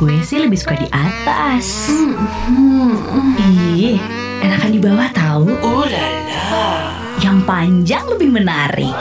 Gue 0.00 0.16
sih 0.24 0.40
lebih 0.40 0.56
suka 0.56 0.80
di 0.80 0.88
atas. 0.88 1.92
Hmm. 1.92 3.36
Ih, 3.36 4.00
enakan 4.40 4.72
di 4.72 4.80
bawah 4.80 5.12
tahu. 5.12 5.52
Oh 5.60 5.84
la 5.84 6.08
la. 6.24 6.68
Yang 7.20 7.38
panjang 7.44 8.04
lebih 8.08 8.32
menarik. 8.32 8.96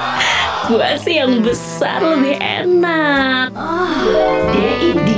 Gua 0.68 1.00
sih 1.00 1.24
yang 1.24 1.40
besar 1.40 2.04
lebih 2.04 2.36
enak. 2.36 3.48
DID 4.52 5.10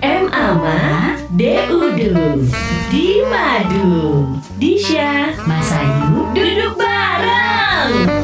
M 0.00 0.32
Ama 0.32 1.20
DUDU 1.36 2.48
Di 2.88 3.20
Madu 3.28 4.32
Disha 4.56 5.36
Mas 5.44 5.68
Ayu 5.76 6.24
duduk 6.32 6.72
bareng 6.80 8.17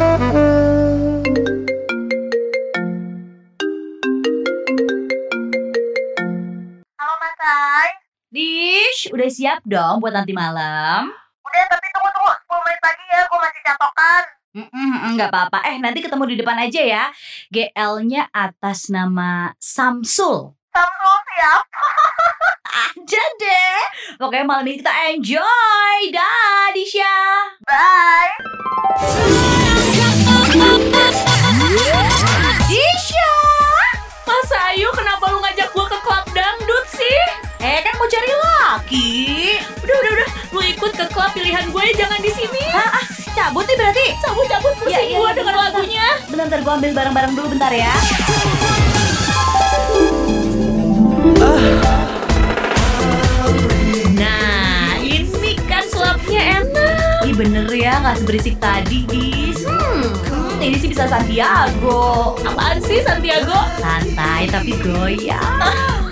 Udah 9.13 9.29
siap 9.29 9.61
dong 9.67 10.01
buat 10.01 10.15
nanti 10.15 10.33
malam? 10.33 11.13
Udah 11.45 11.65
tapi 11.69 11.87
tunggu 11.93 12.11
tunggu 12.15 12.33
10 12.33 12.65
menit 12.65 12.81
lagi 12.81 13.05
ya, 13.11 13.21
gue 13.27 13.39
masih 13.43 13.61
catokan. 13.67 14.25
Enggak 15.11 15.29
apa-apa. 15.35 15.59
Eh, 15.67 15.77
nanti 15.83 15.99
ketemu 15.99 16.25
di 16.31 16.37
depan 16.39 16.57
aja 16.59 16.81
ya. 16.83 17.05
GL-nya 17.51 18.31
atas 18.31 18.87
nama 18.91 19.51
Samsul. 19.59 20.55
Samsul 20.71 21.17
siap. 21.35 21.63
Aja 22.75 23.25
deh. 23.39 23.79
Pokoknya 24.19 24.47
malam 24.47 24.67
ini 24.67 24.79
kita 24.79 24.95
enjoy. 25.11 25.99
Dah, 26.11 26.71
Disha. 26.75 27.15
Bye. 27.63 28.35
Ikut 40.85 41.01
ke 41.01 41.07
klub 41.17 41.33
pilihan 41.33 41.65
gue 41.73 41.85
jangan 41.97 42.21
di 42.21 42.29
sini. 42.29 42.61
Ah, 42.77 43.01
ah, 43.01 43.05
cabut 43.33 43.65
nih 43.65 43.73
berarti. 43.73 44.07
Cabut 44.21 44.45
cabut 44.45 44.73
pusing 44.77 44.93
Iya, 44.93 45.01
iya, 45.01 45.17
gua 45.17 45.33
iya, 45.33 45.37
denger 45.41 45.55
bentar. 45.57 45.65
lagunya. 45.73 46.07
Bentar, 46.29 46.45
bentar 46.45 46.61
gue 46.61 46.73
ambil 46.77 46.91
barang-barang 46.93 47.33
dulu 47.33 47.47
bentar 47.57 47.73
ya. 47.73 47.95
Nah, 54.13 55.01
ini 55.01 55.57
kan 55.65 55.85
klubnya 55.89 56.61
enak. 56.61 57.25
Ih 57.25 57.33
bener 57.33 57.65
ya, 57.73 58.05
gak 58.05 58.21
seberisik 58.21 58.61
tadi, 58.61 59.09
Dis. 59.09 59.65
Hmm, 59.65 60.05
ini 60.61 60.77
sih 60.77 60.93
bisa 60.93 61.09
Santiago. 61.09 62.37
Apaan 62.45 62.85
sih 62.85 63.01
Santiago? 63.01 63.57
Santai 63.81 64.45
tapi 64.53 64.77
goyang. 64.85 66.04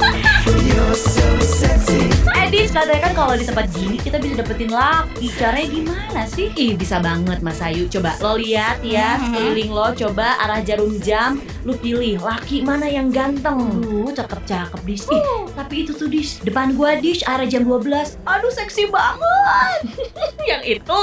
Eh, 2.32 2.46
Dis, 2.48 2.68
katanya 2.68 3.00
kan 3.02 3.14
kalau 3.14 3.34
di 3.34 3.44
tempat 3.44 3.70
gini 3.70 3.96
kita 3.96 4.18
bisa 4.18 4.42
dapetin 4.42 4.68
laki. 4.68 5.30
Caranya 5.32 5.68
gimana 5.68 6.22
sih? 6.26 6.50
Ih 6.52 6.74
bisa 6.74 6.98
banget 6.98 7.38
Mas 7.40 7.60
Ayu 7.60 7.86
Coba 7.86 8.18
lo 8.18 8.34
lihat 8.34 8.82
ya 8.82 9.14
Mhm. 9.14 9.22
Sekeliling 9.24 9.70
lo 9.70 9.86
Coba 9.94 10.36
arah 10.36 10.60
jarum 10.60 10.98
jam 10.98 11.38
Lu 11.62 11.72
pilih 11.74 12.18
Laki 12.18 12.60
mana 12.60 12.84
yang 12.84 13.08
ganteng 13.08 13.56
Aduh, 13.78 14.10
cakep-cakep, 14.10 14.80
Dis. 14.82 15.06
Ih, 15.08 15.22
tapi 15.54 15.84
itu 15.84 15.92
tuh, 15.92 16.06
Dis. 16.06 16.40
Depan 16.40 16.74
gua, 16.74 16.96
Dis, 16.96 17.22
arah 17.22 17.46
jam 17.46 17.62
12. 17.62 18.18
Aduh, 18.22 18.50
seksi 18.50 18.90
banget. 18.90 19.78
Yang 20.50 20.62
itu 20.76 21.02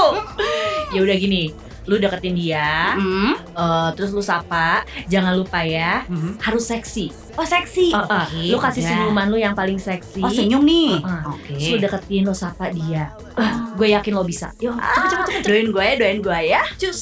Ya 0.91 0.99
udah 0.99 1.17
gini 1.17 1.43
Lu 1.85 1.95
deketin 1.95 2.33
dia 2.33 2.94
Hmm? 2.94 3.33
eh, 3.35 3.89
Terus 3.94 4.11
lu 4.11 4.19
sapa 4.19 4.83
Jangan 5.05 5.35
lupa 5.35 5.61
ya 5.61 6.03
Harus 6.39 6.66
seksi 6.66 7.11
Oh, 7.33 7.47
seksi. 7.47 7.89
Eh, 7.89 7.95
eh, 7.95 8.03
Oke, 8.03 8.44
Lu 8.47 8.58
kasih 8.58 8.81
udah. 8.81 8.89
senyuman 8.89 9.25
lu 9.27 9.38
yang 9.38 9.53
paling 9.53 9.77
seksi 9.77 10.19
Oh, 10.19 10.27
senyum 10.27 10.59
nih. 10.61 10.99
Heeh. 10.99 11.21
Oke. 11.25 11.53
Terus 11.53 11.67
lu 11.69 11.77
deketin 11.80 12.23
Lu 12.23 12.33
sapa 12.33 12.67
dia 12.69 13.16
Gue 13.73 13.88
yakin 13.89 14.11
lo 14.11 14.23
bisa 14.23 14.52
Yuk 14.58 14.75
cepet 14.75 15.08
cepet 15.08 15.26
cepet 15.26 15.43
Doain 15.45 15.67
gue 15.70 15.83
ya, 15.83 15.93
doain 15.95 16.20
gue 16.20 16.39
ya. 16.45 16.61
Cus 16.76 16.99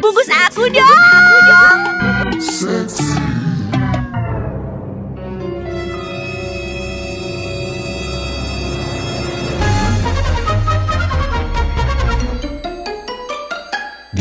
Bungkus 0.00 0.28
aku 0.28 0.66
dong. 0.66 0.80
Aku 0.80 0.86
dong. 0.88 1.19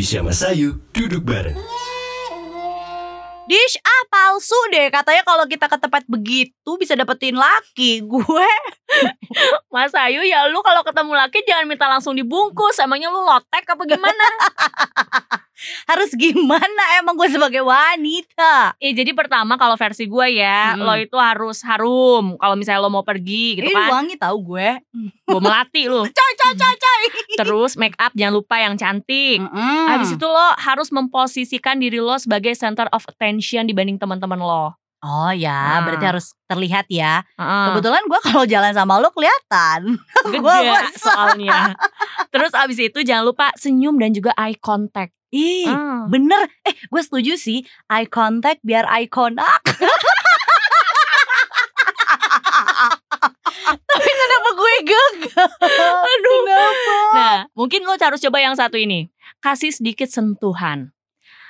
Disha 0.10 0.26
Masayu 0.26 0.82
duduk 0.90 1.22
bareng. 1.22 1.54
Dish, 3.46 3.78
ah 3.78 4.04
palsu 4.10 4.58
deh. 4.74 4.90
Katanya 4.90 5.22
kalau 5.22 5.46
kita 5.46 5.70
ke 5.70 5.78
tempat 5.78 6.02
begitu 6.10 6.72
bisa 6.82 6.98
dapetin 6.98 7.38
laki. 7.38 8.02
Gue 8.02 8.50
Mas 9.70 9.94
Ayu 9.94 10.26
ya 10.26 10.50
lu 10.50 10.66
kalau 10.66 10.82
ketemu 10.82 11.14
laki 11.14 11.46
Jangan 11.46 11.70
minta 11.70 11.86
langsung 11.86 12.18
dibungkus 12.18 12.82
Emangnya 12.82 13.14
lu 13.14 13.22
lotek 13.22 13.70
apa 13.70 13.86
gimana 13.86 14.26
harus 15.92 16.12
gimana 16.16 16.84
emang 17.00 17.20
gue 17.20 17.28
sebagai 17.28 17.64
wanita? 17.64 18.80
Eh 18.80 18.96
jadi 18.96 19.12
pertama 19.12 19.60
kalau 19.60 19.76
versi 19.76 20.08
gue 20.08 20.40
ya, 20.40 20.76
Mm-mm. 20.76 20.86
lo 20.88 20.94
itu 20.96 21.18
harus 21.20 21.60
harum. 21.68 22.40
Kalau 22.40 22.56
misalnya 22.56 22.80
lo 22.80 22.90
mau 22.92 23.04
pergi 23.04 23.60
gitu 23.60 23.68
Ini 23.68 23.76
kan, 23.76 23.90
wangi 23.92 24.16
tahu 24.16 24.38
gue. 24.56 24.70
gue 25.28 25.42
melati 25.42 25.92
lo. 25.92 26.08
Coy, 26.20 26.34
coy, 26.40 26.54
coy, 26.56 26.76
coy. 26.80 27.04
Terus 27.40 27.72
make 27.76 27.96
up 27.96 28.12
jangan 28.12 28.36
lupa 28.36 28.60
yang 28.60 28.76
cantik. 28.76 29.40
Mm-mm. 29.40 29.88
Habis 29.88 30.14
itu 30.14 30.26
lo 30.26 30.48
harus 30.60 30.92
memposisikan 30.92 31.80
diri 31.80 31.98
lo 31.98 32.16
sebagai 32.16 32.52
center 32.52 32.92
of 32.92 33.08
attention 33.08 33.64
dibanding 33.64 33.96
teman-teman 33.96 34.36
lo. 34.36 34.76
Oh 35.00 35.32
ya, 35.32 35.80
Nah. 35.80 35.88
berarti 35.88 36.04
harus 36.04 36.36
terlihat 36.44 36.92
ya. 36.92 37.24
Heeh. 37.40 37.66
Kebetulan 37.72 38.04
gue 38.04 38.20
kalau 38.20 38.44
jalan 38.44 38.76
sama 38.76 39.00
lo 39.00 39.08
kelihatan. 39.10 39.96
Gede 40.36 40.76
soalnya. 41.00 41.72
Terus 42.28 42.52
abis 42.52 42.84
itu 42.84 43.00
jangan 43.02 43.24
lupa 43.24 43.56
senyum 43.56 43.96
dan 43.96 44.12
juga 44.12 44.36
eye 44.36 44.60
contact. 44.60 45.16
Ih, 45.32 45.72
Hmm. 45.72 46.12
bener. 46.12 46.52
Eh, 46.68 46.76
gue 46.84 47.00
setuju 47.00 47.40
sih. 47.40 47.64
Eye 47.88 48.12
contact 48.12 48.60
biar 48.60 48.84
ikonak. 49.00 49.64
Tapi 53.70 54.10
kenapa 54.10 54.50
gue 54.52 54.69
gagal? 54.82 55.10
Aduh. 56.14 56.40
Kenapa? 56.46 56.96
Nah, 57.14 57.38
mungkin 57.54 57.84
lo 57.84 57.96
harus 57.96 58.22
coba 58.22 58.38
yang 58.40 58.56
satu 58.56 58.80
ini. 58.80 59.10
Kasih 59.40 59.72
sedikit 59.72 60.08
sentuhan. 60.08 60.92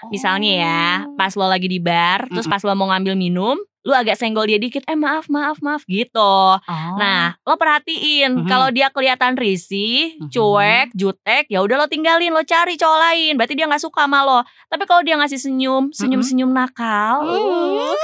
Misalnya 0.08 0.52
ya, 0.64 0.84
pas 1.20 1.36
lo 1.36 1.44
lagi 1.44 1.68
di 1.68 1.76
bar, 1.76 2.32
terus 2.32 2.48
pas 2.48 2.64
lo 2.64 2.72
mau 2.72 2.88
ngambil 2.88 3.20
minum, 3.20 3.60
lu 3.84 3.92
agak 3.92 4.16
senggol 4.16 4.48
dia 4.48 4.56
dikit, 4.56 4.88
eh 4.88 4.96
maaf, 4.96 5.28
maaf, 5.28 5.60
maaf 5.60 5.84
gitu. 5.84 6.20
Oh. 6.56 6.96
Nah, 6.96 7.36
lo 7.44 7.60
perhatiin 7.60 8.44
Mhm. 8.44 8.48
kalau 8.48 8.72
dia 8.72 8.88
kelihatan 8.96 9.36
risih, 9.36 10.16
Mhm. 10.16 10.32
cuek, 10.32 10.88
jutek, 10.96 11.52
ya 11.52 11.60
udah 11.60 11.84
lo 11.84 11.88
tinggalin, 11.92 12.32
lo 12.32 12.44
cari 12.48 12.80
cowok 12.80 13.00
lain. 13.12 13.34
Berarti 13.36 13.60
dia 13.60 13.68
nggak 13.68 13.84
suka 13.84 14.08
sama 14.08 14.24
lo. 14.24 14.40
Tapi 14.72 14.84
kalau 14.88 15.04
dia 15.04 15.20
ngasih 15.20 15.40
senyum, 15.40 15.92
senyum-senyum 15.92 16.48
nakal, 16.48 17.28
Mhm. 17.28 17.36
uh, 17.36 17.96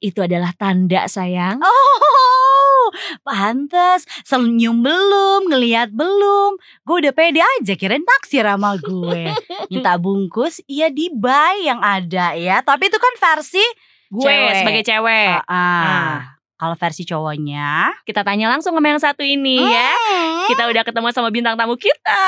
itu 0.00 0.24
adalah 0.24 0.56
tanda 0.56 1.04
sayang. 1.04 1.60
Oh, 1.60 2.84
pantes. 3.32 4.04
Senyum 4.28 4.84
belum, 4.84 5.48
ngelihat 5.48 5.88
belum. 5.96 6.60
Gue 6.84 6.96
udah 7.00 7.16
pede 7.16 7.40
aja 7.40 7.72
kirain 7.72 8.04
taksir 8.04 8.44
sama 8.44 8.76
gue. 8.76 9.32
Minta 9.72 9.96
bungkus, 10.02 10.60
iya 10.68 10.92
di 10.92 11.08
buy 11.08 11.64
yang 11.64 11.80
ada 11.80 12.36
ya. 12.36 12.60
Tapi 12.60 12.92
itu 12.92 13.00
kan 13.00 13.14
versi 13.16 13.64
Gue 14.12 14.28
Cewek. 14.28 14.56
sebagai 14.60 14.82
cewek. 14.84 15.40
ah. 15.48 15.56
Nah. 15.80 16.16
Kalau 16.62 16.78
versi 16.78 17.02
cowoknya, 17.02 17.90
Kita 18.06 18.22
tanya 18.22 18.46
langsung 18.46 18.70
sama 18.78 18.86
yang 18.86 19.02
satu 19.02 19.26
ini 19.26 19.58
ya. 19.58 19.90
Hmm. 19.98 20.46
Kita 20.46 20.70
udah 20.70 20.86
ketemu 20.86 21.10
sama 21.10 21.34
bintang 21.34 21.58
tamu 21.58 21.74
kita. 21.74 22.22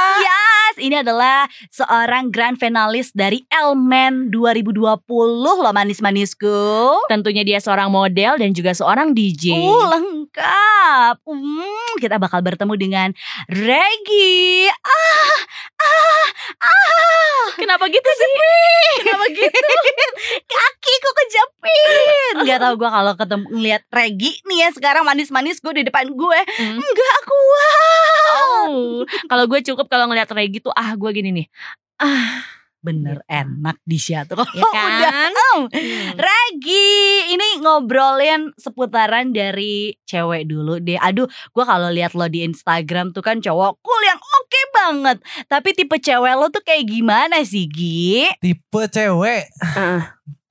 Yes, 0.74 0.82
ini 0.90 0.98
adalah 1.06 1.46
seorang 1.70 2.34
grand 2.34 2.58
finalis 2.58 3.14
dari 3.14 3.46
Elmen 3.46 4.34
2020 4.34 5.06
loh 5.38 5.70
manis-manisku. 5.70 6.98
Tentunya 7.06 7.46
dia 7.46 7.62
seorang 7.62 7.94
model 7.94 8.42
dan 8.42 8.50
juga 8.50 8.74
seorang 8.74 9.14
DJ. 9.14 9.54
Uh, 9.54 9.86
lengkap. 9.94 11.22
Hmm, 11.22 11.94
kita 12.02 12.18
bakal 12.18 12.42
bertemu 12.42 12.74
dengan 12.74 13.08
Regi. 13.46 14.66
Ah, 14.66 15.38
ah, 15.78 16.26
ah. 16.66 17.42
Kenapa 17.54 17.86
gitu 17.86 18.10
sih? 18.10 18.30
Kenapa 19.06 19.30
gitu? 19.30 19.70
Kakiku 20.50 21.10
kejepit. 21.22 22.34
Gak 22.50 22.58
tau 22.58 22.74
gue 22.74 22.90
kalau 22.90 23.14
ketemu 23.14 23.46
ngeliat 23.54 23.82
Regi 23.94 24.42
nih 24.42 24.58
ya 24.66 24.68
sekarang 24.74 25.06
manis-manis 25.06 25.62
gue 25.62 25.70
di 25.70 25.86
depan 25.86 26.10
gue. 26.10 26.40
Hmm. 26.58 26.82
Enggak 26.82 27.18
kuat. 27.22 28.13
Oh, 28.34 29.02
kalau 29.30 29.44
gue 29.46 29.60
cukup 29.62 29.86
kalau 29.86 30.10
ngeliat 30.10 30.28
Regi 30.30 30.58
tuh 30.58 30.74
ah 30.74 30.94
gue 30.98 31.10
gini 31.14 31.30
nih. 31.30 31.46
Ah, 32.02 32.42
Bener 32.84 33.24
enak 33.24 33.80
di 33.88 33.96
tuh 33.96 34.36
kalau 34.36 34.52
ya 34.52 34.68
kan? 34.68 34.92
udah. 35.00 35.12
Hmm. 35.72 36.20
Regi, 36.20 36.92
ini 37.32 37.64
ngobrolin 37.64 38.52
seputaran 38.60 39.32
dari 39.32 39.96
cewek 40.04 40.44
dulu 40.44 40.84
deh. 40.84 41.00
Aduh, 41.00 41.24
gue 41.24 41.64
kalau 41.64 41.88
lihat 41.88 42.12
lo 42.12 42.28
di 42.28 42.44
Instagram 42.44 43.16
tuh 43.16 43.24
kan 43.24 43.40
cowok 43.40 43.80
cool 43.80 44.02
yang 44.04 44.20
oke 44.20 44.60
banget. 44.76 45.16
Tapi 45.48 45.72
tipe 45.72 45.96
cewek 45.96 46.36
lo 46.36 46.52
tuh 46.52 46.60
kayak 46.60 46.84
gimana 46.84 47.40
sih, 47.40 47.64
Gi? 47.72 48.28
tipe 48.44 48.80
cewek 48.92 49.48
Heeh. 49.48 50.00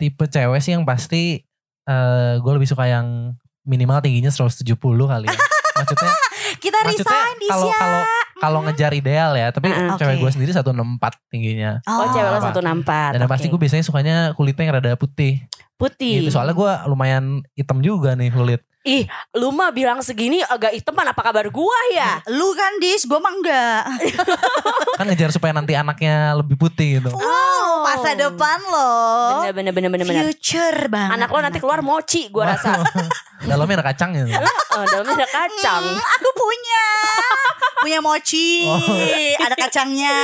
tipe 0.02 0.26
cewek 0.26 0.58
sih 0.58 0.74
yang 0.74 0.90
pasti 0.90 1.38
eh 1.86 2.34
gue 2.42 2.52
lebih 2.58 2.66
suka 2.66 2.90
yang 2.90 3.38
minimal 3.62 4.02
tingginya 4.02 4.34
170 4.34 4.74
kali 4.82 5.30
ya. 5.30 5.38
Maksudnya 5.78 6.12
Kita 6.60 6.80
resign 6.86 7.36
di 7.40 7.48
kalau 7.50 7.70
kalau 7.72 8.02
kalau 8.44 8.60
ngejar 8.68 8.92
ideal 8.92 9.32
ya, 9.40 9.54
tapi 9.56 9.72
Heeh. 9.72 9.96
cewek 9.96 10.20
gue 10.20 10.32
sendiri 10.36 10.52
164 10.52 11.32
tingginya. 11.32 11.80
Oh, 11.88 12.12
cewek 12.12 12.30
lo 12.30 12.40
Apa? 12.44 12.48
satu 12.52 12.60
nampak. 12.60 13.16
Dan 13.16 13.24
yang 13.24 13.32
pasti 13.32 13.48
gue 13.48 13.60
biasanya 13.60 13.84
sukanya 13.88 14.16
kulitnya 14.36 14.64
yang 14.68 14.76
rada 14.82 15.00
putih. 15.00 15.46
putih. 15.80 16.24
Gitu. 16.24 16.32
Soalnya 16.32 16.56
gue 16.56 16.72
lumayan 16.88 17.44
hitam 17.56 17.84
juga 17.84 18.16
nih 18.16 18.32
kulit. 18.32 18.62
Ih, 18.84 19.08
lu 19.40 19.56
mah 19.56 19.72
bilang 19.72 20.04
segini 20.04 20.44
agak 20.44 20.76
hiteman 20.76 21.16
apa 21.16 21.24
kabar 21.24 21.48
gua 21.48 21.80
ya? 21.96 22.20
Lu 22.38 22.52
kan 22.52 22.84
dis, 22.84 23.08
gue 23.08 23.16
mah 23.16 23.32
enggak. 23.32 23.84
Kan 25.00 25.08
ngejar 25.08 25.32
supaya 25.32 25.56
nanti 25.56 25.72
anaknya 25.72 26.36
lebih 26.36 26.60
putih 26.60 27.00
gitu. 27.00 27.08
Wow, 27.16 27.88
masa 27.88 28.12
depan. 28.12 28.60
Bener 29.40 29.56
bener 29.56 29.72
bener 29.72 29.88
bener 29.88 30.06
bener. 30.06 30.24
Future 30.28 30.92
banget. 30.92 31.16
Anak 31.16 31.32
lo 31.32 31.40
nanti 31.40 31.64
keluar 31.64 31.80
mochi 31.80 32.28
gua 32.28 32.60
rasa. 32.60 32.84
Dalamnya 33.44 33.76
ada 33.84 33.88
kacang 33.92 34.12
gitu. 34.16 34.32
Oh, 34.74 34.84
dalamnya 34.88 35.16
ada 35.20 35.30
kacang. 35.30 35.84
Hmm, 35.84 36.00
aku 36.00 36.30
punya. 36.34 36.86
punya 37.84 38.00
mochi. 38.00 38.64
Oh. 38.64 38.80
Ada 39.44 39.56
kacangnya. 39.60 40.16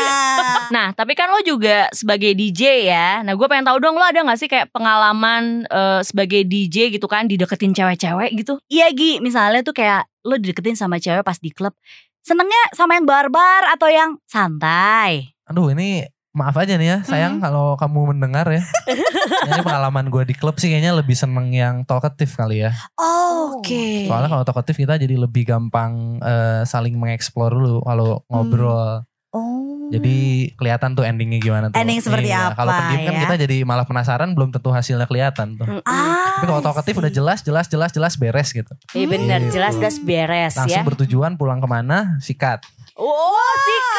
Nah, 0.71 0.95
tapi 0.95 1.13
kan 1.13 1.27
lo 1.27 1.43
juga 1.43 1.91
sebagai 1.91 2.31
DJ 2.31 2.87
ya. 2.87 3.19
Nah, 3.21 3.35
gue 3.35 3.47
pengen 3.51 3.67
tahu 3.67 3.77
dong 3.83 3.99
lo 3.99 4.05
ada 4.07 4.23
gak 4.23 4.39
sih 4.39 4.47
kayak 4.47 4.71
pengalaman 4.71 5.67
eh, 5.67 6.01
sebagai 6.07 6.47
DJ 6.47 6.95
gitu 6.95 7.05
kan 7.11 7.27
dideketin 7.27 7.75
cewek-cewek 7.75 8.31
gitu? 8.39 8.63
Iya 8.71 8.89
Gi, 8.95 9.19
misalnya 9.19 9.59
tuh 9.61 9.75
kayak 9.75 10.07
lu 10.23 10.39
dideketin 10.39 10.79
sama 10.79 10.97
cewek 10.97 11.21
pas 11.21 11.35
di 11.37 11.51
klub. 11.51 11.75
Senengnya 12.23 12.63
sama 12.71 12.95
yang 12.95 13.03
barbar 13.03 13.67
atau 13.75 13.91
yang 13.91 14.15
santai? 14.23 15.35
Aduh 15.51 15.75
ini 15.75 16.05
maaf 16.39 16.55
aja 16.55 16.73
nih 16.73 16.87
ya 16.87 16.97
sayang 17.03 17.37
kalau 17.37 17.75
kamu 17.75 18.09
mendengar 18.09 18.47
ya. 18.47 18.63
ini 19.45 19.59
pengalaman 19.59 20.07
gue 20.07 20.23
di 20.23 20.33
klub 20.33 20.55
sih 20.55 20.69
kayaknya 20.69 20.91
lebih 20.93 21.13
seneng 21.13 21.51
yang 21.51 21.83
talkative 21.83 22.31
kali 22.31 22.63
ya. 22.63 22.71
Oke. 22.95 24.07
Soalnya 24.07 24.29
kalau 24.29 24.43
talkative 24.43 24.77
kita 24.77 24.95
jadi 24.95 25.15
lebih 25.15 25.43
gampang 25.45 26.17
eh, 26.19 26.63
saling 26.63 26.95
mengeksplor 26.95 27.51
dulu 27.51 27.81
kalau 27.81 28.23
ngobrol. 28.25 29.03
Oh. 29.29 29.67
Jadi 29.89 30.17
kelihatan 30.53 30.93
tuh 30.93 31.01
endingnya 31.01 31.37
gimana 31.37 31.65
tuh. 31.67 31.77
Ending 31.77 31.97
seperti 31.97 32.29
Iya, 32.29 32.49
apa 32.49 32.55
Kalau 32.55 32.71
pendiam 32.71 33.01
kan 33.03 33.13
ya? 33.13 33.21
kita 33.23 33.35
jadi 33.39 33.57
malah 33.61 33.85
penasaran 33.85 34.29
belum 34.31 34.49
tentu 34.49 34.69
hasilnya 34.69 35.05
kelihatan 35.05 35.53
tuh. 35.55 35.65
Mm-mm. 35.67 35.81
Ah, 35.83 36.37
Tapi 36.37 36.45
kalau 36.47 36.61
talkative 36.61 36.93
see. 36.93 37.01
udah 37.01 37.11
jelas, 37.11 37.39
jelas, 37.41 37.65
jelas, 37.65 37.89
jelas 37.91 38.13
beres 38.15 38.49
gitu. 38.51 38.69
Iya 38.91 39.05
bener, 39.07 39.39
Gitu. 39.43 39.53
jelas 39.55 39.73
jelas 39.75 39.97
beres 39.99 40.53
Langsung 40.55 40.77
ya. 40.77 40.85
bertujuan 40.85 41.33
pulang 41.35 41.57
ke 41.57 41.65
mana? 41.65 42.17
Sikat. 42.19 42.61
Oh, 42.93 43.33
sikat. 43.59 43.97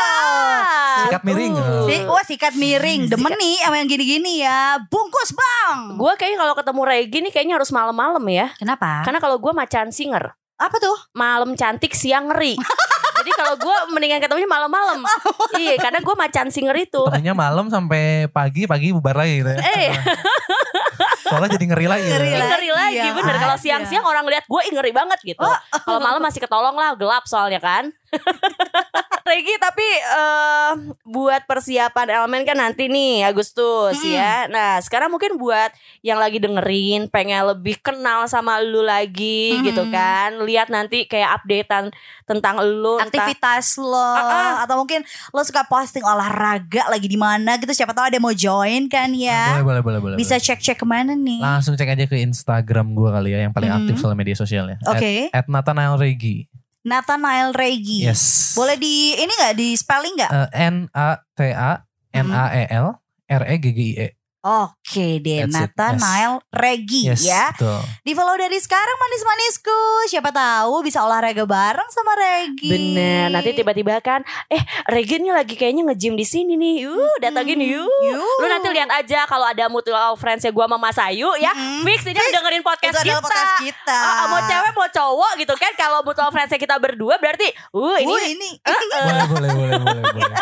Sikat 1.11 1.23
miring. 1.27 1.53
Uh. 1.53 1.83
Si, 1.83 1.95
wah 2.07 2.23
sikat 2.23 2.55
miring, 2.55 3.01
demen 3.07 3.35
nih 3.35 3.57
sama 3.61 3.77
yang 3.77 3.89
gini-gini 3.89 4.33
ya. 4.41 4.79
Bungkus 4.87 5.35
bang. 5.35 5.99
Gue 5.99 6.15
kayaknya 6.15 6.39
kalau 6.39 6.55
ketemu 6.55 6.81
Regi 6.87 7.19
nih 7.21 7.33
kayaknya 7.35 7.55
harus 7.59 7.71
malam-malam 7.71 8.23
ya. 8.25 8.55
Kenapa? 8.55 9.03
Karena 9.03 9.19
kalau 9.19 9.37
gue 9.37 9.51
macan 9.51 9.91
singer, 9.91 10.31
Apa 10.55 10.77
tuh? 10.79 10.95
malam 11.11 11.59
cantik 11.59 11.91
siang 11.93 12.31
ngeri. 12.31 12.55
Jadi 13.21 13.37
kalau 13.37 13.53
gue 13.53 13.77
mendingan 13.93 14.17
ketemunya 14.17 14.49
malam-malam. 14.49 15.05
iya, 15.59 15.77
karena 15.77 16.01
gue 16.01 16.15
macan 16.15 16.49
singer 16.49 16.73
itu. 16.73 17.05
Temennya 17.05 17.37
malam 17.37 17.69
sampai 17.69 18.31
pagi, 18.33 18.65
pagi 18.65 18.97
bubar 18.97 19.13
lagi 19.13 19.45
gitu 19.45 19.51
ya. 19.51 19.61
Eh, 19.61 19.93
Soalnya 21.29 21.53
jadi 21.53 21.67
ngeri 21.69 21.87
lagi. 21.87 22.09
Ngeri 22.09 22.31
lah. 22.33 22.49
ngeri 22.49 22.71
lagi 22.73 22.97
Iya, 22.97 23.13
bener. 23.13 23.37
Kalau 23.37 23.57
ada. 23.57 23.63
siang-siang 23.63 24.03
orang 24.03 24.25
lihat 24.25 24.49
gue 24.49 24.61
ngeri 24.73 24.93
banget 24.97 25.21
gitu. 25.23 25.45
Kalau 25.85 26.01
malam 26.01 26.19
masih 26.19 26.41
ketolong 26.41 26.73
lah, 26.73 26.97
gelap 26.97 27.29
soalnya 27.29 27.61
kan. 27.61 27.93
Regi 29.31 29.55
tapi 29.57 29.87
eh, 29.87 30.73
buat 31.05 31.43
persiapan 31.45 32.07
elemen 32.13 32.43
kan 32.43 32.59
nanti 32.59 32.87
nih 32.87 33.23
Agustus 33.25 33.95
Mm. 33.97 34.11
ya. 34.11 34.35
Nah 34.47 34.71
sekarang 34.79 35.07
mungkin 35.09 35.37
buat 35.37 35.71
yang 36.01 36.19
lagi 36.19 36.37
dengerin 36.37 37.07
pengen 37.07 37.47
lebih 37.47 37.79
kenal 37.79 38.27
sama 38.27 38.59
lu 38.59 38.83
lagi 38.83 39.55
Mm. 39.55 39.63
gitu 39.65 39.83
kan. 39.89 40.43
Lihat 40.43 40.67
nanti 40.69 41.07
kayak 41.07 41.39
updatean 41.39 41.95
tentang 42.25 42.59
lu. 42.59 42.99
entah- 42.99 43.23
Aktivitas 43.23 43.77
lo 43.77 43.95
Ah, 43.95 44.63
atau 44.63 44.75
mungkin 44.77 45.03
lo 45.31 45.41
suka 45.41 45.63
posting 45.65 46.03
olahraga 46.03 46.89
lagi 46.89 47.07
di 47.07 47.15
mana 47.15 47.55
gitu 47.55 47.71
siapa 47.71 47.91
tahu 47.91 48.07
ada 48.07 48.17
yang 48.17 48.25
mau 48.25 48.35
join 48.35 48.87
kan 48.87 49.11
ya. 49.11 49.55
Boleh, 49.55 49.63
boleh, 49.63 49.83
boleh, 49.83 50.01
boleh. 50.01 50.17
Bisa 50.17 50.37
cek-cek 50.37 50.75
ke 50.77 50.85
mana 50.85 51.13
nih? 51.13 51.39
Langsung 51.39 51.75
cek 51.75 51.87
aja 51.89 52.05
ke 52.05 52.19
Instagram 52.19 52.91
gue 52.91 53.07
kali 53.09 53.31
ya 53.31 53.45
yang 53.45 53.53
paling 53.53 53.69
Mhm. 53.69 53.79
aktif 53.81 53.95
soal 53.97 54.15
media 54.15 54.35
sosialnya. 54.35 54.83
Oke. 54.85 55.31
At, 55.31 55.45
at 55.45 55.47
Nathanael 55.47 55.95
Regi. 55.95 56.50
Nathanael 56.85 57.53
Regi. 57.53 58.05
Yes. 58.05 58.57
Boleh 58.57 58.81
di 58.81 59.13
ini 59.17 59.29
nggak 59.29 59.55
di 59.57 59.77
spelling 59.77 60.17
nggak? 60.17 60.33
Eh, 60.33 60.49
N 60.71 60.77
A 60.97 61.21
T 61.37 61.41
A 61.53 61.85
N 62.17 62.29
A 62.33 62.45
E 62.57 62.65
L 62.73 62.89
R 63.29 63.43
E 63.45 63.55
G 63.61 63.67
G 63.73 63.81
I 63.81 63.91
E. 64.01 64.09
Oke 64.91 65.23
deh, 65.23 65.47
That's 65.47 65.55
it, 65.55 65.71
Nathanael 65.71 66.43
Regi 66.51 67.07
Yes, 67.07 67.23
ya. 67.23 67.55
betul. 67.55 67.79
Di 68.03 68.11
follow 68.11 68.35
dari 68.35 68.59
sekarang 68.59 68.97
manis-manisku. 68.99 69.79
Siapa 70.11 70.35
tahu 70.35 70.83
bisa 70.83 70.99
olahraga 71.01 71.47
bareng 71.47 71.87
sama 71.89 72.11
Regi. 72.13 72.67
Bener, 72.67 73.31
nanti 73.31 73.55
tiba-tiba 73.55 74.03
kan, 74.03 74.19
eh 74.47 74.59
Regi 74.91 75.23
nih 75.23 75.31
lagi 75.31 75.55
kayaknya 75.55 75.87
nge-gym 75.87 76.19
di 76.19 76.27
sini 76.27 76.59
nih, 76.59 76.91
yuk 76.91 77.23
datangin 77.23 77.63
yuk. 77.63 77.87
Yuk. 77.87 78.39
Lu 78.43 78.47
nanti 78.47 78.67
lihat 78.67 78.91
aja 78.91 79.31
kalau 79.31 79.47
ada 79.47 79.71
mutual 79.71 80.19
friends 80.19 80.43
gue 80.43 80.51
sama 80.51 80.75
Mas 80.75 80.99
Ayu 80.99 81.31
ya, 81.39 81.55
Mm-mm. 81.55 81.87
fix 81.87 82.11
ini 82.11 82.19
dengerin 82.19 82.67
podcast 82.67 82.99
Itu 82.99 83.15
kita. 83.15 83.23
podcast 83.23 83.55
kita. 83.63 83.95
Ah, 83.95 84.27
mau 84.27 84.43
cewek 84.43 84.73
mau 84.75 84.91
cowok 84.91 85.33
gitu 85.39 85.55
kan 85.55 85.71
kalau 85.79 86.03
mutual 86.03 86.35
friends 86.35 86.51
kita 86.51 86.75
berdua 86.77 87.15
berarti 87.17 87.47
uh 87.71 87.95
ini 87.95 88.11
Uh, 88.11 88.27
ini. 88.27 88.51
Boleh, 88.59 89.27
boleh, 89.31 89.51
boleh, 89.55 89.79
boleh, 89.79 90.03
boleh. 90.03 90.35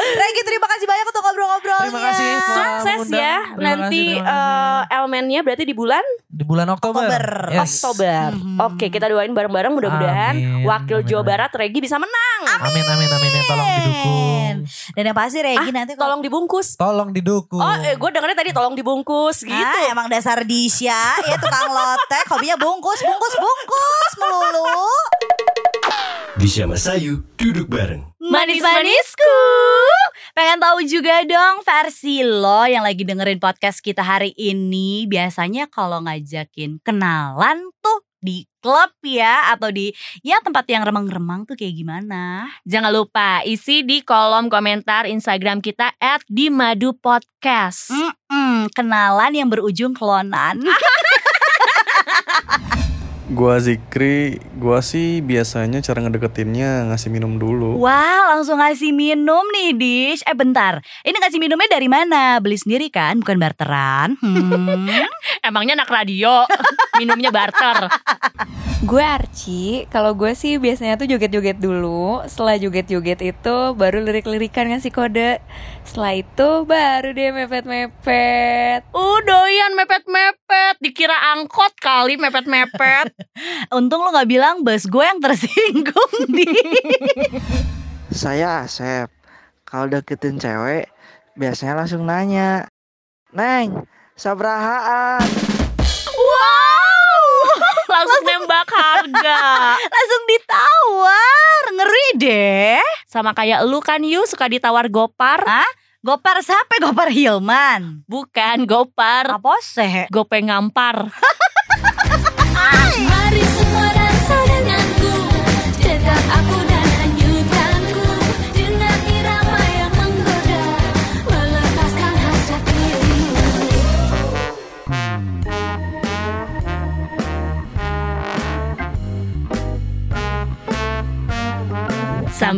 Regi 0.20 0.42
terima 0.42 0.64
kasih 0.64 0.86
banyak 0.88 1.06
untuk 1.06 1.22
ngobrol-ngobrolnya. 1.22 1.88
Terima 1.90 2.00
kasih 2.08 2.28
sukses 2.40 3.00
ya. 3.12 3.49
Terima 3.50 3.62
Nanti 3.66 4.04
kasih, 4.14 4.22
eh, 4.22 4.82
elemennya 4.94 5.40
berarti 5.42 5.64
di 5.66 5.74
bulan 5.74 6.04
Di 6.30 6.44
bulan 6.46 6.68
Oktober. 6.70 7.02
Oktober. 7.10 7.24
Yes. 7.50 7.82
Oktober. 7.82 8.30
Mhm. 8.32 8.58
Oke, 8.62 8.86
kita 8.88 9.10
doain 9.10 9.32
bareng-bareng 9.32 9.72
mudah-mudahan 9.74 10.34
Amin, 10.38 10.62
wakil 10.62 11.02
amin, 11.02 11.08
Jawa 11.08 11.22
amin. 11.22 11.30
Barat 11.34 11.50
Regi 11.52 11.78
bisa 11.82 11.96
menang. 11.98 12.40
Amin, 12.62 12.84
amin, 12.86 13.08
amin. 13.10 13.30
Ya, 13.30 13.42
tolong 13.44 13.68
didukung. 13.74 14.56
Dan 14.94 15.02
yang 15.02 15.16
pasti 15.16 15.38
Regi 15.40 15.70
nanti 15.70 15.92
kalau 15.94 16.10
Tolong 16.10 16.22
dibungkus. 16.26 16.68
Tolong 16.74 17.10
didukung. 17.14 17.62
Oh, 17.62 17.74
eh, 17.80 17.94
gue 17.94 18.10
dengernya 18.10 18.36
tadi 18.36 18.50
tolong 18.50 18.74
dibungkus 18.74 19.46
gitu. 19.46 19.54
Ah, 19.54 19.90
emang 19.90 20.10
dasar 20.10 20.42
Disya 20.42 20.98
ya 21.22 21.36
tukang 21.38 21.70
lotek 21.70 22.26
hobinya 22.28 22.58
bungkus 22.58 22.98
bungkus 23.00 23.34
bungkus 23.38 24.12
melulu. 24.18 24.84
Disha 26.34 26.66
Masayu 26.66 27.22
duduk 27.38 27.70
bareng. 27.70 28.10
Manis-manisku. 28.18 29.38
Pengen 30.30 30.62
tahu 30.62 30.78
juga 30.86 31.26
dong 31.26 31.66
versi 31.66 32.22
lo 32.22 32.62
yang 32.62 32.86
lagi 32.86 33.02
dengerin 33.02 33.42
podcast 33.42 33.82
kita 33.82 34.06
hari 34.06 34.30
ini. 34.38 35.10
Biasanya 35.10 35.66
kalau 35.66 35.98
ngajakin 36.06 36.78
kenalan 36.86 37.66
tuh 37.82 38.06
di 38.20 38.44
klub 38.60 38.92
ya 39.00 39.48
atau 39.50 39.72
di 39.72 39.90
ya 40.20 40.38
tempat 40.44 40.68
yang 40.68 40.84
remang-remang 40.84 41.48
tuh 41.48 41.56
kayak 41.58 41.74
gimana? 41.74 42.46
Jangan 42.62 42.92
lupa 42.94 43.42
isi 43.42 43.82
di 43.82 44.06
kolom 44.06 44.46
komentar 44.52 45.08
Instagram 45.08 45.58
kita 45.64 45.96
at 45.98 46.22
Dimadu 46.30 46.94
Podcast. 46.94 47.90
Mm-mm, 47.90 48.70
kenalan 48.70 49.32
yang 49.34 49.48
berujung 49.50 49.96
klonan. 49.96 50.62
Gua 53.30 53.62
Zikri, 53.62 54.42
gua 54.58 54.82
sih 54.82 55.22
biasanya 55.22 55.78
cara 55.78 56.02
ngedeketinnya 56.02 56.90
ngasih 56.90 57.14
minum 57.14 57.38
dulu. 57.38 57.78
Wah, 57.78 58.34
langsung 58.34 58.58
ngasih 58.58 58.90
minum 58.90 59.46
nih, 59.54 59.70
Dish. 59.78 60.26
Eh, 60.26 60.34
bentar. 60.34 60.82
Ini 61.06 61.14
ngasih 61.14 61.38
minumnya 61.38 61.70
dari 61.70 61.86
mana? 61.86 62.42
Beli 62.42 62.58
sendiri 62.58 62.90
kan, 62.90 63.22
bukan 63.22 63.38
barteran. 63.38 64.18
Hmm. 64.18 64.90
Emangnya 65.46 65.78
anak 65.78 65.94
radio 65.94 66.42
minumnya 66.98 67.30
barter. 67.30 67.86
Gue 68.80 69.04
Archie, 69.04 69.84
kalau 69.92 70.16
gue 70.16 70.32
sih 70.32 70.56
biasanya 70.56 70.96
tuh 70.96 71.04
joget-joget 71.04 71.60
dulu 71.60 72.24
Setelah 72.24 72.56
joget-joget 72.56 73.20
itu 73.20 73.56
baru 73.76 74.00
lirik-lirikan 74.00 74.72
ngasih 74.72 74.88
kode 74.88 75.36
Setelah 75.84 76.16
itu 76.16 76.48
baru 76.64 77.12
dia 77.12 77.28
mepet-mepet 77.28 78.88
Uh, 78.90 79.18
doyan 79.22 79.72
mepet-mepet. 79.78 80.74
Dikira 80.82 81.14
angkot 81.36 81.76
kali 81.78 82.18
mepet-mepet. 82.18 83.14
Untung 83.76 84.02
lo 84.02 84.10
gak 84.10 84.26
bilang 84.26 84.66
bos 84.66 84.86
gue 84.86 85.04
yang 85.04 85.22
tersinggung, 85.22 86.14
di. 86.36 86.46
Saya 88.10 88.66
Asep. 88.66 89.10
Kalau 89.62 89.86
deketin 89.86 90.42
cewek, 90.42 90.90
biasanya 91.38 91.78
langsung 91.78 92.02
nanya, 92.02 92.66
Neng, 93.30 93.86
sabrahaan. 94.18 95.39
Langsung 98.00 98.24
nembak 98.24 98.68
harga. 98.72 99.40
langsung 99.92 100.22
ditawar. 100.24 101.62
Ngeri 101.76 102.08
deh. 102.16 102.80
Sama 103.04 103.36
kayak 103.36 103.60
lu 103.68 103.84
kan 103.84 104.00
Yu 104.00 104.24
suka 104.24 104.48
ditawar 104.48 104.88
gopar. 104.88 105.44
Gopar 106.00 106.40
siapa? 106.40 106.80
Gopar 106.80 107.12
Hilman. 107.12 108.08
Bukan 108.08 108.64
gopar. 108.64 109.36
Apa 109.36 109.60
sih? 109.60 110.08
Gope 110.08 110.40
ngampar. 110.40 111.12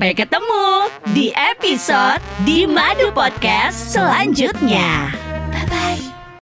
Sampai 0.02 0.18
ketemu 0.18 0.66
di 1.14 1.30
episode 1.30 2.18
di 2.42 2.66
Madu 2.66 3.14
Podcast 3.14 3.94
selanjutnya. 3.94 5.21